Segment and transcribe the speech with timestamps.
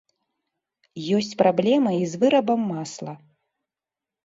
[1.17, 3.13] Ёсць праблема і з вырабам масла.